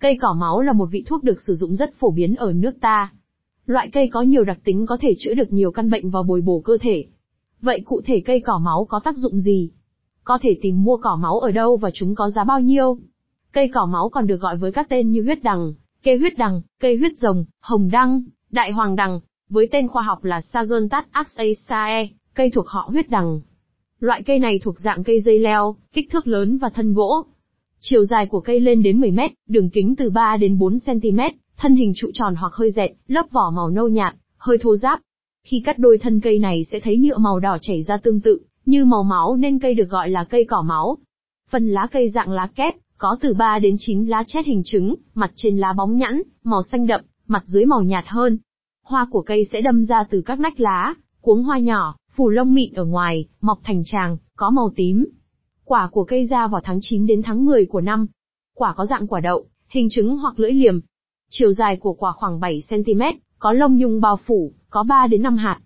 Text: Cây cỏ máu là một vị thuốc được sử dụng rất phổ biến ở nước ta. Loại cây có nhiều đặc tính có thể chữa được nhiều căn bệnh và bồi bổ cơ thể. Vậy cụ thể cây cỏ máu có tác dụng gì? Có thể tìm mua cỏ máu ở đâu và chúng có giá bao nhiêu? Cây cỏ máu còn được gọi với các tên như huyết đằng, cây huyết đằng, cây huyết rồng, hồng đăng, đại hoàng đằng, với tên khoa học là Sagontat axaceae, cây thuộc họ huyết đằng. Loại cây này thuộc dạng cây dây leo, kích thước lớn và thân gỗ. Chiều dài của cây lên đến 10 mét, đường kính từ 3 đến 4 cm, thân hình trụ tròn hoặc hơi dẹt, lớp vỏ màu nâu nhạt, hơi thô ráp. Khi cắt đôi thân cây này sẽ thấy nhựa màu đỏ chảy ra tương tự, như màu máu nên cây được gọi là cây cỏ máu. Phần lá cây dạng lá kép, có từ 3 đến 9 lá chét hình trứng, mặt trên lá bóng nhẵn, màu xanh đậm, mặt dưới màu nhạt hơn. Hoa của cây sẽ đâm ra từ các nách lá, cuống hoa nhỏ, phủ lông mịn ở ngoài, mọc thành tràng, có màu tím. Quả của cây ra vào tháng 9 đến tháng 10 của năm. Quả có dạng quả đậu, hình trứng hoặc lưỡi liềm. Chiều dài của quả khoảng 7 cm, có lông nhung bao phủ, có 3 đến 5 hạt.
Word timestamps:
Cây 0.00 0.18
cỏ 0.20 0.34
máu 0.40 0.60
là 0.60 0.72
một 0.72 0.86
vị 0.86 1.04
thuốc 1.06 1.24
được 1.24 1.40
sử 1.46 1.54
dụng 1.54 1.76
rất 1.76 1.94
phổ 1.98 2.10
biến 2.10 2.34
ở 2.34 2.52
nước 2.52 2.80
ta. 2.80 3.12
Loại 3.66 3.90
cây 3.92 4.08
có 4.12 4.22
nhiều 4.22 4.44
đặc 4.44 4.58
tính 4.64 4.86
có 4.86 4.96
thể 5.00 5.14
chữa 5.18 5.34
được 5.34 5.52
nhiều 5.52 5.70
căn 5.72 5.90
bệnh 5.90 6.10
và 6.10 6.22
bồi 6.22 6.40
bổ 6.40 6.60
cơ 6.60 6.78
thể. 6.80 7.04
Vậy 7.62 7.82
cụ 7.84 8.00
thể 8.04 8.20
cây 8.20 8.40
cỏ 8.40 8.58
máu 8.58 8.86
có 8.88 9.00
tác 9.04 9.16
dụng 9.16 9.40
gì? 9.40 9.70
Có 10.24 10.38
thể 10.42 10.58
tìm 10.62 10.84
mua 10.84 10.96
cỏ 10.96 11.16
máu 11.16 11.38
ở 11.38 11.50
đâu 11.50 11.76
và 11.76 11.90
chúng 11.94 12.14
có 12.14 12.30
giá 12.30 12.44
bao 12.44 12.60
nhiêu? 12.60 12.98
Cây 13.52 13.68
cỏ 13.68 13.86
máu 13.86 14.08
còn 14.08 14.26
được 14.26 14.40
gọi 14.40 14.56
với 14.56 14.72
các 14.72 14.88
tên 14.88 15.10
như 15.10 15.22
huyết 15.22 15.42
đằng, 15.42 15.74
cây 16.02 16.18
huyết 16.18 16.38
đằng, 16.38 16.62
cây 16.80 16.96
huyết 16.96 17.12
rồng, 17.16 17.44
hồng 17.60 17.90
đăng, 17.90 18.22
đại 18.50 18.72
hoàng 18.72 18.96
đằng, 18.96 19.20
với 19.48 19.68
tên 19.72 19.88
khoa 19.88 20.02
học 20.02 20.24
là 20.24 20.40
Sagontat 20.40 21.06
axaceae, 21.10 22.08
cây 22.34 22.50
thuộc 22.50 22.68
họ 22.68 22.88
huyết 22.88 23.10
đằng. 23.10 23.40
Loại 24.00 24.22
cây 24.22 24.38
này 24.38 24.60
thuộc 24.62 24.78
dạng 24.78 25.04
cây 25.04 25.20
dây 25.20 25.38
leo, 25.38 25.76
kích 25.92 26.10
thước 26.10 26.26
lớn 26.26 26.58
và 26.58 26.68
thân 26.68 26.94
gỗ. 26.94 27.24
Chiều 27.82 28.04
dài 28.04 28.26
của 28.26 28.40
cây 28.40 28.60
lên 28.60 28.82
đến 28.82 29.00
10 29.00 29.10
mét, 29.10 29.30
đường 29.48 29.70
kính 29.70 29.96
từ 29.96 30.10
3 30.10 30.36
đến 30.36 30.58
4 30.58 30.78
cm, 30.86 31.20
thân 31.56 31.74
hình 31.74 31.92
trụ 31.96 32.10
tròn 32.14 32.34
hoặc 32.34 32.52
hơi 32.54 32.70
dẹt, 32.70 32.90
lớp 33.06 33.26
vỏ 33.30 33.50
màu 33.50 33.70
nâu 33.70 33.88
nhạt, 33.88 34.14
hơi 34.36 34.58
thô 34.58 34.76
ráp. 34.76 35.00
Khi 35.46 35.62
cắt 35.64 35.78
đôi 35.78 35.98
thân 35.98 36.20
cây 36.20 36.38
này 36.38 36.64
sẽ 36.70 36.80
thấy 36.80 36.96
nhựa 36.96 37.18
màu 37.18 37.40
đỏ 37.40 37.58
chảy 37.60 37.82
ra 37.82 37.96
tương 37.96 38.20
tự, 38.20 38.40
như 38.66 38.84
màu 38.84 39.02
máu 39.02 39.36
nên 39.36 39.58
cây 39.58 39.74
được 39.74 39.88
gọi 39.90 40.10
là 40.10 40.24
cây 40.24 40.44
cỏ 40.44 40.62
máu. 40.62 40.98
Phần 41.50 41.68
lá 41.68 41.86
cây 41.92 42.10
dạng 42.10 42.30
lá 42.30 42.48
kép, 42.54 42.74
có 42.98 43.16
từ 43.20 43.34
3 43.34 43.58
đến 43.58 43.74
9 43.78 44.06
lá 44.06 44.24
chét 44.26 44.46
hình 44.46 44.62
trứng, 44.64 44.94
mặt 45.14 45.32
trên 45.34 45.58
lá 45.58 45.72
bóng 45.72 45.96
nhẵn, 45.96 46.22
màu 46.44 46.62
xanh 46.62 46.86
đậm, 46.86 47.00
mặt 47.26 47.42
dưới 47.46 47.66
màu 47.66 47.82
nhạt 47.82 48.04
hơn. 48.06 48.38
Hoa 48.84 49.06
của 49.10 49.22
cây 49.22 49.44
sẽ 49.52 49.60
đâm 49.60 49.84
ra 49.84 50.04
từ 50.10 50.22
các 50.26 50.40
nách 50.40 50.60
lá, 50.60 50.94
cuống 51.20 51.42
hoa 51.42 51.58
nhỏ, 51.58 51.96
phủ 52.16 52.28
lông 52.28 52.54
mịn 52.54 52.72
ở 52.72 52.84
ngoài, 52.84 53.28
mọc 53.40 53.58
thành 53.62 53.82
tràng, 53.86 54.16
có 54.36 54.50
màu 54.50 54.72
tím. 54.76 55.04
Quả 55.70 55.88
của 55.92 56.04
cây 56.04 56.26
ra 56.26 56.48
vào 56.48 56.60
tháng 56.64 56.78
9 56.80 57.06
đến 57.06 57.22
tháng 57.22 57.44
10 57.44 57.66
của 57.66 57.80
năm. 57.80 58.06
Quả 58.54 58.74
có 58.76 58.86
dạng 58.86 59.06
quả 59.06 59.20
đậu, 59.20 59.46
hình 59.68 59.88
trứng 59.90 60.16
hoặc 60.16 60.38
lưỡi 60.38 60.52
liềm. 60.52 60.80
Chiều 61.30 61.52
dài 61.52 61.76
của 61.76 61.92
quả 61.92 62.12
khoảng 62.12 62.40
7 62.40 62.62
cm, 62.70 63.02
có 63.38 63.52
lông 63.52 63.76
nhung 63.76 64.00
bao 64.00 64.16
phủ, 64.16 64.52
có 64.70 64.82
3 64.82 65.06
đến 65.06 65.22
5 65.22 65.36
hạt. 65.36 65.60